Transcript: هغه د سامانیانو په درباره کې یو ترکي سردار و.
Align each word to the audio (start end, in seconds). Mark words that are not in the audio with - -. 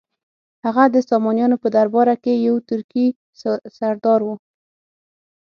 هغه 0.65 0.83
د 0.93 0.97
سامانیانو 1.09 1.61
په 1.63 1.69
درباره 1.77 2.13
کې 2.23 2.33
یو 2.47 2.55
ترکي 2.69 3.07
سردار 3.77 4.19
و. 4.25 4.29